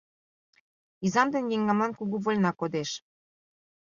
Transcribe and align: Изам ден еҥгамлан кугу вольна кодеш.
Изам 1.05 1.27
ден 1.33 1.45
еҥгамлан 1.55 1.91
кугу 1.97 2.17
вольна 2.23 2.51
кодеш. 2.59 2.89